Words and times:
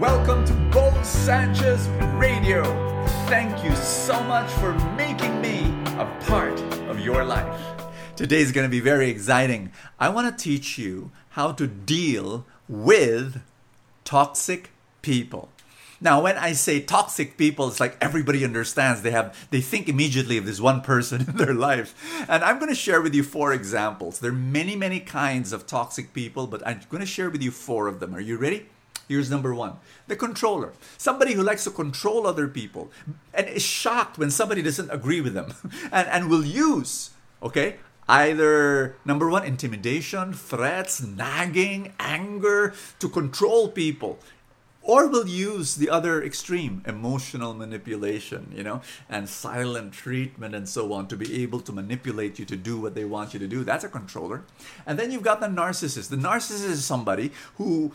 Welcome 0.00 0.46
to 0.46 0.54
Bo 0.72 0.90
Sanchez 1.02 1.86
Radio. 2.14 2.64
Thank 3.26 3.62
you 3.62 3.76
so 3.76 4.18
much 4.22 4.50
for 4.52 4.72
making 4.96 5.42
me 5.42 5.66
a 5.98 6.10
part 6.26 6.58
of 6.88 7.00
your 7.00 7.22
life. 7.22 7.60
Today 8.16 8.40
is 8.40 8.50
going 8.50 8.64
to 8.64 8.70
be 8.70 8.80
very 8.80 9.10
exciting. 9.10 9.72
I 9.98 10.08
want 10.08 10.38
to 10.38 10.42
teach 10.42 10.78
you 10.78 11.10
how 11.32 11.52
to 11.52 11.66
deal 11.66 12.46
with 12.66 13.42
toxic 14.04 14.70
people. 15.02 15.50
Now, 16.00 16.22
when 16.22 16.38
I 16.38 16.54
say 16.54 16.80
toxic 16.80 17.36
people, 17.36 17.68
it's 17.68 17.78
like 17.78 17.98
everybody 18.00 18.42
understands. 18.42 19.02
They 19.02 19.10
have 19.10 19.36
they 19.50 19.60
think 19.60 19.86
immediately 19.86 20.38
of 20.38 20.46
this 20.46 20.62
one 20.62 20.80
person 20.80 21.20
in 21.28 21.36
their 21.36 21.52
life. 21.52 21.94
And 22.26 22.42
I'm 22.42 22.58
going 22.58 22.70
to 22.70 22.74
share 22.74 23.02
with 23.02 23.14
you 23.14 23.22
four 23.22 23.52
examples. 23.52 24.20
There 24.20 24.30
are 24.30 24.34
many, 24.34 24.76
many 24.76 25.00
kinds 25.00 25.52
of 25.52 25.66
toxic 25.66 26.14
people, 26.14 26.46
but 26.46 26.66
I'm 26.66 26.80
going 26.88 27.02
to 27.02 27.06
share 27.06 27.28
with 27.28 27.42
you 27.42 27.50
four 27.50 27.86
of 27.86 28.00
them. 28.00 28.14
Are 28.14 28.20
you 28.20 28.38
ready? 28.38 28.66
Here's 29.10 29.28
number 29.28 29.52
one. 29.52 29.72
The 30.06 30.14
controller. 30.14 30.72
Somebody 30.96 31.32
who 31.32 31.42
likes 31.42 31.64
to 31.64 31.72
control 31.72 32.28
other 32.28 32.46
people 32.46 32.92
and 33.34 33.48
is 33.48 33.60
shocked 33.60 34.18
when 34.18 34.30
somebody 34.30 34.62
doesn't 34.62 34.88
agree 34.88 35.20
with 35.20 35.34
them. 35.34 35.52
And, 35.90 36.06
and 36.06 36.30
will 36.30 36.44
use, 36.44 37.10
okay, 37.42 37.78
either 38.08 38.94
number 39.04 39.28
one, 39.28 39.42
intimidation, 39.42 40.32
threats, 40.32 41.02
nagging, 41.02 41.92
anger 41.98 42.72
to 43.00 43.08
control 43.08 43.66
people 43.68 44.20
or 44.82 45.08
will 45.08 45.26
use 45.26 45.74
the 45.74 45.90
other 45.90 46.22
extreme 46.22 46.82
emotional 46.86 47.52
manipulation 47.52 48.50
you 48.54 48.62
know 48.62 48.80
and 49.08 49.28
silent 49.28 49.92
treatment 49.92 50.54
and 50.54 50.68
so 50.68 50.92
on 50.92 51.06
to 51.06 51.16
be 51.16 51.42
able 51.42 51.60
to 51.60 51.72
manipulate 51.72 52.38
you 52.38 52.44
to 52.44 52.56
do 52.56 52.80
what 52.80 52.94
they 52.94 53.04
want 53.04 53.34
you 53.34 53.40
to 53.40 53.48
do. 53.48 53.62
That's 53.64 53.84
a 53.84 53.88
controller. 53.88 54.44
And 54.86 54.98
then 54.98 55.10
you've 55.10 55.22
got 55.22 55.40
the 55.40 55.48
narcissist. 55.48 56.08
The 56.08 56.16
narcissist 56.16 56.70
is 56.70 56.84
somebody 56.84 57.32
who 57.56 57.92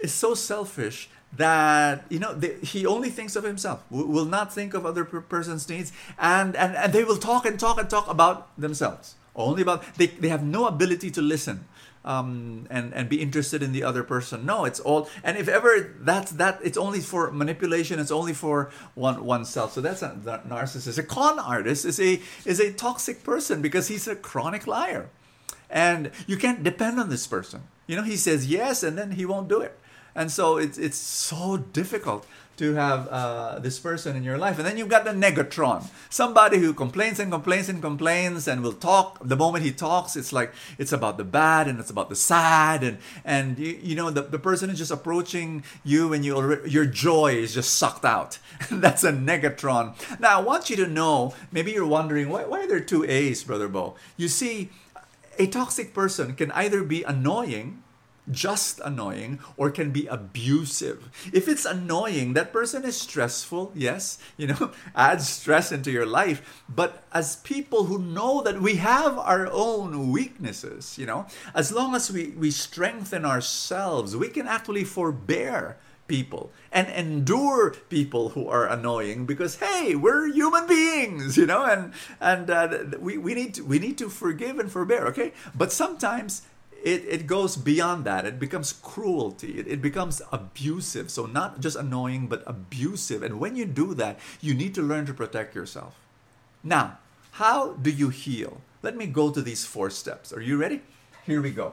is 0.00 0.12
so 0.12 0.34
selfish 0.34 1.08
that 1.36 2.04
you 2.08 2.18
know 2.18 2.32
they, 2.32 2.54
he 2.62 2.86
only 2.86 3.10
thinks 3.10 3.36
of 3.36 3.44
himself 3.44 3.84
will 3.90 4.24
not 4.24 4.52
think 4.52 4.72
of 4.72 4.86
other 4.86 5.04
per- 5.04 5.20
person's 5.20 5.68
needs 5.68 5.92
and, 6.18 6.56
and 6.56 6.74
and 6.74 6.92
they 6.92 7.04
will 7.04 7.18
talk 7.18 7.44
and 7.44 7.60
talk 7.60 7.78
and 7.78 7.90
talk 7.90 8.08
about 8.08 8.58
themselves 8.58 9.14
only 9.36 9.62
about 9.62 9.84
they, 9.96 10.06
they 10.06 10.28
have 10.28 10.42
no 10.42 10.66
ability 10.66 11.10
to 11.10 11.22
listen 11.22 11.66
um, 12.04 12.66
and 12.70 12.94
and 12.94 13.08
be 13.08 13.20
interested 13.20 13.62
in 13.62 13.72
the 13.72 13.82
other 13.82 14.02
person. 14.02 14.46
No, 14.46 14.64
it's 14.64 14.80
all. 14.80 15.08
And 15.22 15.36
if 15.36 15.48
ever 15.48 15.94
that's 16.00 16.32
that, 16.32 16.58
it's 16.62 16.78
only 16.78 17.00
for 17.00 17.30
manipulation. 17.30 17.98
It's 17.98 18.10
only 18.10 18.32
for 18.32 18.70
one 18.94 19.24
oneself. 19.24 19.74
So 19.74 19.80
that's 19.80 20.02
a 20.02 20.10
narcissist. 20.48 20.98
A 20.98 21.02
con 21.02 21.38
artist 21.38 21.84
is 21.84 22.00
a 22.00 22.20
is 22.44 22.60
a 22.60 22.72
toxic 22.72 23.24
person 23.24 23.60
because 23.60 23.88
he's 23.88 24.08
a 24.08 24.16
chronic 24.16 24.66
liar, 24.66 25.10
and 25.68 26.10
you 26.26 26.36
can't 26.36 26.62
depend 26.62 26.98
on 26.98 27.10
this 27.10 27.26
person. 27.26 27.62
You 27.86 27.96
know, 27.96 28.02
he 28.04 28.16
says 28.16 28.46
yes, 28.46 28.82
and 28.82 28.96
then 28.96 29.12
he 29.12 29.26
won't 29.26 29.48
do 29.48 29.60
it. 29.60 29.78
And 30.14 30.30
so 30.30 30.56
it's 30.56 30.78
it's 30.78 30.98
so 30.98 31.56
difficult 31.56 32.26
to 32.58 32.74
have 32.74 33.08
uh, 33.08 33.58
this 33.60 33.78
person 33.78 34.16
in 34.16 34.24
your 34.24 34.36
life. 34.36 34.58
And 34.58 34.66
then 34.66 34.76
you've 34.76 34.88
got 34.88 35.04
the 35.04 35.12
negatron, 35.12 35.88
somebody 36.10 36.58
who 36.58 36.74
complains 36.74 37.18
and 37.20 37.30
complains 37.30 37.68
and 37.68 37.80
complains 37.80 38.46
and 38.48 38.62
will 38.62 38.72
talk. 38.72 39.18
The 39.22 39.36
moment 39.36 39.64
he 39.64 39.70
talks, 39.70 40.16
it's 40.16 40.32
like 40.32 40.52
it's 40.76 40.92
about 40.92 41.16
the 41.16 41.24
bad 41.24 41.68
and 41.68 41.78
it's 41.78 41.90
about 41.90 42.08
the 42.08 42.16
sad. 42.16 42.82
And, 42.82 42.98
and 43.24 43.58
you, 43.58 43.78
you 43.80 43.94
know, 43.94 44.10
the, 44.10 44.22
the 44.22 44.38
person 44.38 44.70
is 44.70 44.78
just 44.78 44.90
approaching 44.90 45.62
you 45.84 46.12
and 46.12 46.24
you 46.24 46.66
your 46.66 46.84
joy 46.84 47.34
is 47.34 47.54
just 47.54 47.74
sucked 47.74 48.04
out. 48.04 48.38
That's 48.70 49.04
a 49.04 49.12
negatron. 49.12 49.94
Now, 50.20 50.38
I 50.38 50.42
want 50.42 50.68
you 50.68 50.76
to 50.76 50.86
know 50.86 51.34
maybe 51.52 51.72
you're 51.72 51.86
wondering, 51.86 52.28
why, 52.28 52.44
why 52.44 52.64
are 52.64 52.66
there 52.66 52.80
two 52.80 53.04
A's, 53.04 53.44
Brother 53.44 53.68
Bo? 53.68 53.94
You 54.16 54.26
see, 54.26 54.70
a 55.38 55.46
toxic 55.46 55.94
person 55.94 56.34
can 56.34 56.50
either 56.52 56.82
be 56.82 57.04
annoying 57.04 57.84
just 58.30 58.80
annoying 58.84 59.38
or 59.56 59.70
can 59.70 59.90
be 59.90 60.06
abusive. 60.06 61.08
If 61.32 61.48
it's 61.48 61.64
annoying, 61.64 62.34
that 62.34 62.52
person 62.52 62.84
is 62.84 63.00
stressful, 63.00 63.72
yes, 63.74 64.18
you 64.36 64.48
know, 64.48 64.72
adds 64.94 65.28
stress 65.28 65.72
into 65.72 65.90
your 65.90 66.06
life. 66.06 66.64
But 66.68 67.04
as 67.12 67.36
people 67.36 67.84
who 67.84 67.98
know 67.98 68.42
that 68.42 68.60
we 68.60 68.76
have 68.76 69.18
our 69.18 69.48
own 69.50 70.12
weaknesses, 70.12 70.98
you 70.98 71.06
know, 71.06 71.26
as 71.54 71.72
long 71.72 71.94
as 71.94 72.10
we, 72.10 72.28
we 72.30 72.50
strengthen 72.50 73.24
ourselves, 73.24 74.16
we 74.16 74.28
can 74.28 74.46
actually 74.46 74.84
forbear 74.84 75.76
people 76.08 76.50
and 76.72 76.88
endure 76.88 77.70
people 77.88 78.30
who 78.30 78.48
are 78.48 78.66
annoying 78.66 79.26
because 79.26 79.56
hey 79.56 79.94
we're 79.94 80.26
human 80.26 80.66
beings 80.66 81.36
you 81.36 81.46
know 81.46 81.64
and 81.64 81.92
and 82.18 82.50
uh, 82.50 82.78
we, 82.98 83.18
we 83.18 83.34
need 83.34 83.54
to, 83.54 83.62
we 83.62 83.78
need 83.78 83.98
to 83.98 84.08
forgive 84.08 84.58
and 84.58 84.72
forbear 84.72 85.06
okay 85.06 85.32
but 85.54 85.70
sometimes 85.70 86.42
it, 86.82 87.04
it 87.08 87.26
goes 87.26 87.56
beyond 87.56 88.04
that. 88.04 88.24
It 88.24 88.38
becomes 88.38 88.72
cruelty. 88.72 89.58
It, 89.58 89.66
it 89.66 89.82
becomes 89.82 90.22
abusive. 90.32 91.10
So, 91.10 91.26
not 91.26 91.60
just 91.60 91.76
annoying, 91.76 92.26
but 92.26 92.42
abusive. 92.46 93.22
And 93.22 93.40
when 93.40 93.56
you 93.56 93.64
do 93.64 93.94
that, 93.94 94.18
you 94.40 94.54
need 94.54 94.74
to 94.74 94.82
learn 94.82 95.06
to 95.06 95.14
protect 95.14 95.54
yourself. 95.54 95.94
Now, 96.62 96.98
how 97.32 97.72
do 97.72 97.90
you 97.90 98.08
heal? 98.08 98.60
Let 98.82 98.96
me 98.96 99.06
go 99.06 99.30
to 99.30 99.42
these 99.42 99.64
four 99.64 99.90
steps. 99.90 100.32
Are 100.32 100.40
you 100.40 100.56
ready? 100.56 100.82
Here 101.24 101.42
we 101.42 101.50
go. 101.50 101.72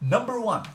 Number 0.00 0.40
one, 0.40 0.66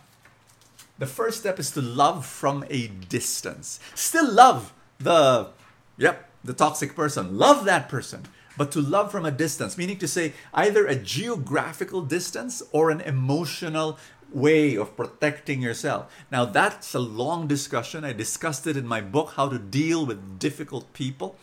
the 0.98 1.08
first 1.08 1.40
step 1.40 1.60
is 1.60 1.72
to 1.72 1.82
love 1.82 2.26
from 2.26 2.66
a 2.70 2.88
distance. 2.88 3.80
Still 3.96 4.32
love 4.32 4.74
the, 5.00 5.50
yep, 5.98 6.30
the 6.44 6.54
toxic 6.54 6.96
person. 6.96 7.38
Love 7.38 7.66
that 7.66 7.90
person 7.90 8.24
but 8.58 8.72
to 8.72 8.82
love 8.82 9.12
from 9.12 9.26
a 9.26 9.32
distance, 9.32 9.78
meaning 9.78 9.98
to 9.98 10.08
say 10.08 10.34
either 10.54 10.86
a 10.86 10.96
geographical 10.96 12.02
distance 12.02 12.62
or 12.72 12.92
an 12.92 13.02
emotional 13.02 13.98
way 14.32 14.76
of 14.76 14.96
protecting 14.96 15.62
yourself. 15.62 16.12
Now, 16.32 16.46
that's 16.46 16.94
a 16.94 17.00
long 17.00 17.48
discussion. 17.48 18.04
I 18.04 18.14
discussed 18.14 18.66
it 18.68 18.78
in 18.78 18.88
my 18.88 19.02
book, 19.02 19.34
How 19.36 19.50
to 19.50 19.60
Deal 19.60 20.06
with 20.06 20.40
Difficult 20.40 20.92
People. 20.94 21.38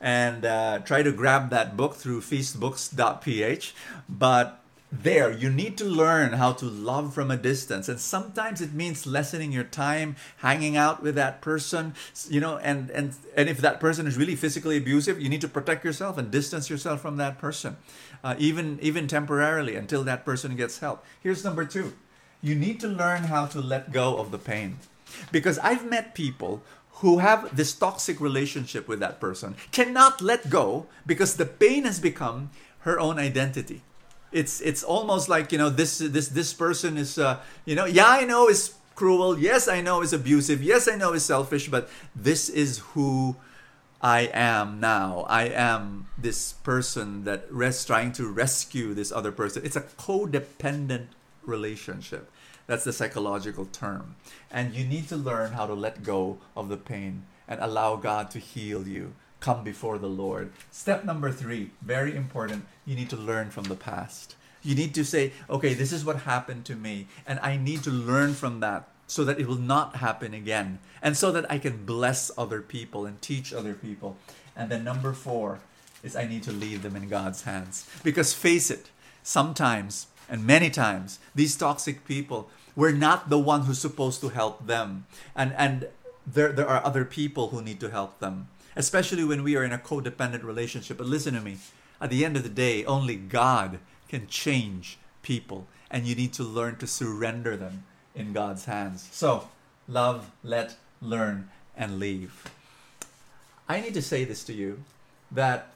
And 0.00 0.44
uh, 0.44 0.78
try 0.80 1.02
to 1.02 1.10
grab 1.10 1.50
that 1.50 1.76
book 1.76 1.96
through 1.96 2.20
feastbooks.ph. 2.20 3.74
But 4.08 4.62
there 4.90 5.30
you 5.30 5.50
need 5.50 5.76
to 5.76 5.84
learn 5.84 6.32
how 6.32 6.52
to 6.52 6.64
love 6.64 7.12
from 7.12 7.30
a 7.30 7.36
distance. 7.36 7.88
And 7.88 8.00
sometimes 8.00 8.60
it 8.60 8.72
means 8.72 9.06
lessening 9.06 9.52
your 9.52 9.64
time 9.64 10.16
hanging 10.38 10.76
out 10.76 11.02
with 11.02 11.14
that 11.16 11.40
person 11.40 11.94
you 12.28 12.40
know 12.40 12.56
and 12.58 12.90
and 12.90 13.14
and 13.36 13.48
if 13.48 13.58
that 13.58 13.80
person 13.80 14.06
is 14.06 14.16
really 14.16 14.36
physically 14.36 14.76
abusive 14.76 15.20
you 15.20 15.28
need 15.28 15.42
to 15.42 15.48
protect 15.48 15.84
yourself 15.84 16.16
and 16.16 16.30
distance 16.30 16.70
yourself 16.70 17.00
from 17.00 17.16
that 17.18 17.38
person 17.38 17.76
uh, 18.24 18.34
even 18.38 18.78
even 18.80 19.06
temporarily 19.06 19.76
until 19.76 20.02
that 20.04 20.24
person 20.24 20.56
gets 20.56 20.78
help. 20.78 21.04
Here's 21.20 21.44
number 21.44 21.64
two. 21.64 21.92
You 22.40 22.54
need 22.54 22.80
to 22.80 22.88
learn 22.88 23.24
how 23.24 23.46
to 23.46 23.60
let 23.60 23.92
go 23.92 24.16
of 24.16 24.30
the 24.30 24.38
pain. 24.38 24.78
Because 25.32 25.58
i've 25.60 25.88
met 25.88 26.14
people 26.14 26.62
who 27.00 27.18
have 27.18 27.54
this 27.56 27.72
toxic 27.74 28.20
relationship 28.20 28.88
with 28.88 29.00
that 29.00 29.20
person 29.20 29.54
cannot 29.70 30.20
let 30.20 30.50
go 30.50 30.86
because 31.06 31.36
the 31.36 31.46
pain 31.46 31.84
has 31.84 32.00
become 32.00 32.50
her 32.80 32.98
own 32.98 33.18
identity 33.18 33.82
it's 34.32 34.60
it's 34.60 34.82
almost 34.82 35.28
like 35.28 35.52
you 35.52 35.58
know 35.58 35.70
this 35.70 35.98
this 35.98 36.28
this 36.28 36.52
person 36.52 36.96
is 36.96 37.18
uh, 37.18 37.40
you 37.64 37.74
know 37.74 37.84
yeah 37.84 38.08
I 38.08 38.24
know 38.24 38.48
is 38.48 38.74
cruel. 38.94 39.38
Yes 39.38 39.68
I 39.68 39.80
know 39.80 40.02
is 40.02 40.12
abusive. 40.12 40.62
Yes 40.62 40.88
I 40.88 40.96
know 40.96 41.12
is 41.12 41.24
selfish 41.24 41.68
but 41.68 41.88
this 42.14 42.48
is 42.48 42.78
who 42.92 43.36
I 44.00 44.30
am 44.32 44.80
now. 44.80 45.26
I 45.28 45.44
am 45.44 46.06
this 46.16 46.52
person 46.52 47.24
that 47.24 47.46
res 47.50 47.84
trying 47.84 48.12
to 48.12 48.28
rescue 48.28 48.94
this 48.94 49.10
other 49.10 49.32
person. 49.32 49.64
It's 49.64 49.76
a 49.76 49.82
codependent 49.82 51.06
relationship. 51.42 52.30
That's 52.66 52.84
the 52.84 52.92
psychological 52.92 53.64
term. 53.66 54.16
And 54.50 54.74
you 54.74 54.84
need 54.84 55.08
to 55.08 55.16
learn 55.16 55.52
how 55.52 55.66
to 55.66 55.74
let 55.74 56.04
go 56.04 56.38
of 56.54 56.68
the 56.68 56.76
pain 56.76 57.24
and 57.48 57.60
allow 57.60 57.96
God 57.96 58.30
to 58.32 58.38
heal 58.38 58.86
you 58.86 59.14
come 59.40 59.64
before 59.64 59.98
the 59.98 60.08
Lord. 60.08 60.52
Step 60.70 61.04
number 61.04 61.30
three, 61.30 61.70
very 61.82 62.14
important, 62.16 62.66
you 62.84 62.96
need 62.96 63.10
to 63.10 63.16
learn 63.16 63.50
from 63.50 63.64
the 63.64 63.76
past. 63.76 64.34
You 64.62 64.74
need 64.74 64.94
to 64.94 65.04
say, 65.04 65.32
okay, 65.48 65.74
this 65.74 65.92
is 65.92 66.04
what 66.04 66.22
happened 66.22 66.64
to 66.66 66.74
me, 66.74 67.06
and 67.26 67.38
I 67.40 67.56
need 67.56 67.82
to 67.84 67.90
learn 67.90 68.34
from 68.34 68.60
that 68.60 68.88
so 69.06 69.24
that 69.24 69.40
it 69.40 69.46
will 69.46 69.56
not 69.56 69.96
happen 69.96 70.34
again, 70.34 70.80
and 71.00 71.16
so 71.16 71.32
that 71.32 71.50
I 71.50 71.58
can 71.58 71.86
bless 71.86 72.30
other 72.36 72.60
people 72.60 73.06
and 73.06 73.22
teach 73.22 73.52
other 73.52 73.72
people. 73.72 74.16
And 74.54 74.70
then 74.70 74.84
number 74.84 75.12
four 75.12 75.60
is 76.02 76.14
I 76.14 76.26
need 76.26 76.42
to 76.42 76.52
leave 76.52 76.82
them 76.82 76.96
in 76.96 77.08
God's 77.08 77.42
hands. 77.42 77.88
Because 78.02 78.34
face 78.34 78.70
it, 78.70 78.90
sometimes 79.22 80.08
and 80.28 80.46
many 80.46 80.68
times, 80.68 81.18
these 81.34 81.56
toxic 81.56 82.04
people, 82.04 82.50
we're 82.76 82.92
not 82.92 83.30
the 83.30 83.38
one 83.38 83.62
who's 83.62 83.78
supposed 83.78 84.20
to 84.20 84.28
help 84.28 84.66
them. 84.66 85.06
And, 85.34 85.54
and 85.54 85.88
there, 86.26 86.52
there 86.52 86.68
are 86.68 86.84
other 86.84 87.04
people 87.04 87.48
who 87.48 87.62
need 87.62 87.80
to 87.80 87.90
help 87.90 88.18
them 88.18 88.48
especially 88.78 89.24
when 89.24 89.42
we 89.42 89.56
are 89.56 89.64
in 89.64 89.72
a 89.72 89.78
codependent 89.78 90.44
relationship. 90.44 90.96
But 90.96 91.08
listen 91.08 91.34
to 91.34 91.40
me 91.40 91.58
at 92.00 92.10
the 92.10 92.24
end 92.24 92.36
of 92.36 92.44
the 92.44 92.48
day, 92.48 92.84
only 92.84 93.16
God 93.16 93.80
can 94.08 94.28
change 94.28 94.98
people, 95.20 95.66
and 95.90 96.06
you 96.06 96.14
need 96.14 96.32
to 96.34 96.44
learn 96.44 96.76
to 96.76 96.86
surrender 96.86 97.56
them 97.56 97.84
in 98.14 98.32
God's 98.32 98.66
hands. 98.66 99.08
So, 99.10 99.48
love, 99.88 100.30
let, 100.44 100.76
learn, 101.02 101.50
and 101.76 101.98
leave. 101.98 102.44
I 103.68 103.80
need 103.80 103.94
to 103.94 104.02
say 104.02 104.24
this 104.24 104.44
to 104.44 104.52
you 104.52 104.84
that 105.32 105.72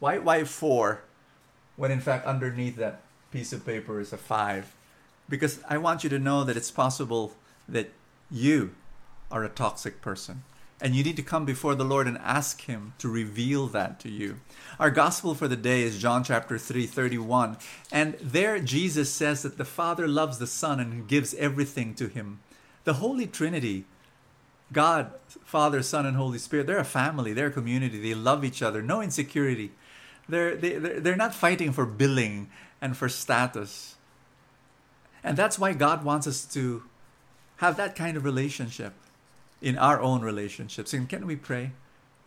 why, 0.00 0.18
why 0.18 0.44
four 0.44 1.02
when 1.76 1.90
in 1.90 2.00
fact 2.00 2.26
underneath 2.26 2.76
that 2.76 3.02
piece 3.32 3.52
of 3.52 3.66
paper 3.66 4.00
is 4.00 4.12
a 4.12 4.16
five? 4.16 4.74
Because 5.28 5.60
I 5.68 5.76
want 5.76 6.04
you 6.04 6.10
to 6.10 6.18
know 6.18 6.42
that 6.44 6.56
it's 6.56 6.70
possible 6.70 7.34
that 7.68 7.90
you 8.30 8.74
are 9.30 9.44
a 9.44 9.48
toxic 9.48 10.00
person. 10.00 10.42
And 10.80 10.94
you 10.94 11.04
need 11.04 11.16
to 11.16 11.22
come 11.22 11.44
before 11.44 11.74
the 11.74 11.84
Lord 11.84 12.06
and 12.06 12.18
ask 12.18 12.62
Him 12.62 12.94
to 12.98 13.08
reveal 13.08 13.68
that 13.68 14.00
to 14.00 14.10
you. 14.10 14.40
Our 14.78 14.90
gospel 14.90 15.34
for 15.34 15.48
the 15.48 15.56
day 15.56 15.82
is 15.82 16.00
John 16.00 16.24
chapter 16.24 16.58
3, 16.58 16.86
31. 16.86 17.56
And 17.92 18.14
there 18.20 18.58
Jesus 18.58 19.10
says 19.10 19.42
that 19.42 19.56
the 19.56 19.64
Father 19.64 20.08
loves 20.08 20.38
the 20.38 20.46
Son 20.46 20.80
and 20.80 21.06
gives 21.06 21.32
everything 21.34 21.94
to 21.94 22.08
Him. 22.08 22.40
The 22.82 22.94
Holy 22.94 23.26
Trinity, 23.26 23.84
God, 24.72 25.12
Father, 25.44 25.82
Son, 25.82 26.04
and 26.06 26.16
Holy 26.16 26.38
Spirit, 26.38 26.66
they're 26.66 26.78
a 26.78 26.84
family, 26.84 27.32
they're 27.32 27.46
a 27.46 27.52
community. 27.52 28.00
They 28.00 28.14
love 28.14 28.44
each 28.44 28.60
other, 28.60 28.82
no 28.82 29.00
insecurity. 29.00 29.70
They're, 30.28 30.56
they, 30.56 30.72
they're 30.78 31.16
not 31.16 31.34
fighting 31.34 31.72
for 31.72 31.86
billing 31.86 32.50
and 32.80 32.96
for 32.96 33.08
status. 33.08 33.94
And 35.22 35.36
that's 35.36 35.58
why 35.58 35.72
God 35.72 36.04
wants 36.04 36.26
us 36.26 36.44
to 36.46 36.82
have 37.56 37.76
that 37.76 37.94
kind 37.94 38.16
of 38.16 38.24
relationship 38.24 38.92
in 39.64 39.78
our 39.78 39.98
own 39.98 40.20
relationships. 40.20 40.92
And 40.92 41.08
can 41.08 41.26
we 41.26 41.36
pray? 41.36 41.72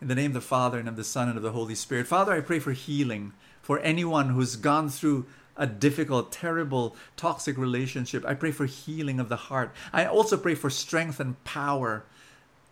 In 0.02 0.08
the 0.08 0.16
name 0.16 0.32
of 0.32 0.34
the 0.34 0.42
Father 0.42 0.80
and 0.80 0.90
of 0.90 0.96
the 0.96 1.04
Son 1.04 1.28
and 1.28 1.38
of 1.38 1.44
the 1.44 1.52
Holy 1.52 1.76
Spirit. 1.76 2.08
Father, 2.08 2.34
I 2.34 2.42
pray 2.42 2.58
for 2.58 2.72
healing 2.72 3.32
for 3.62 3.80
anyone 3.80 4.30
who's 4.30 4.56
gone 4.56 4.90
through 4.90 5.28
a 5.56 5.68
difficult, 5.68 6.32
terrible, 6.32 6.96
toxic 7.16 7.56
relationship. 7.56 8.26
I 8.26 8.34
pray 8.34 8.52
for 8.52 8.66
healing 8.66 9.20
of 9.20 9.30
the 9.30 9.36
heart. 9.36 9.72
I 9.94 10.06
also 10.06 10.36
pray 10.36 10.56
for 10.56 10.72
strength 10.72 11.20
and 11.20 11.42
power 11.44 12.06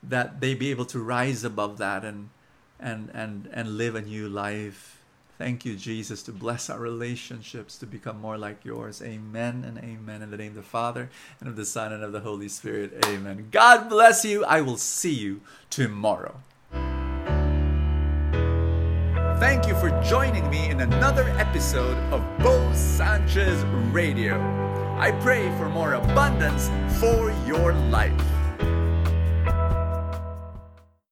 that 0.01 0.41
they 0.41 0.55
be 0.55 0.71
able 0.71 0.85
to 0.85 0.99
rise 0.99 1.43
above 1.43 1.77
that 1.77 2.03
and 2.03 2.29
and 2.79 3.09
and 3.13 3.47
and 3.53 3.77
live 3.77 3.95
a 3.95 4.01
new 4.01 4.27
life 4.27 4.94
Thank 5.37 5.65
you, 5.65 5.75
Jesus, 5.75 6.23
to 6.23 6.31
bless 6.31 6.69
our 6.69 6.79
relationships 6.79 7.77
to 7.79 7.85
become 7.85 8.21
more 8.21 8.37
like 8.37 8.63
yours. 8.63 9.01
Amen 9.01 9.65
and 9.65 9.77
amen. 9.77 10.21
In 10.21 10.31
the 10.31 10.37
name 10.37 10.51
of 10.51 10.55
the 10.55 10.63
Father, 10.63 11.09
and 11.39 11.49
of 11.49 11.57
the 11.57 11.65
Son, 11.65 11.91
and 11.91 12.03
of 12.03 12.13
the 12.13 12.21
Holy 12.21 12.47
Spirit. 12.47 12.93
Amen. 13.05 13.49
God 13.51 13.89
bless 13.89 14.23
you. 14.23 14.45
I 14.45 14.61
will 14.61 14.77
see 14.77 15.13
you 15.13 15.41
tomorrow. 15.69 16.39
Thank 19.39 19.67
you 19.67 19.75
for 19.75 19.89
joining 20.01 20.49
me 20.49 20.69
in 20.69 20.79
another 20.79 21.27
episode 21.37 21.97
of 22.13 22.23
Bo 22.39 22.71
Sanchez 22.73 23.61
Radio. 23.91 24.39
I 24.97 25.11
pray 25.21 25.49
for 25.57 25.67
more 25.67 25.95
abundance 25.95 26.69
for 26.99 27.31
your 27.45 27.73
life. 27.73 28.34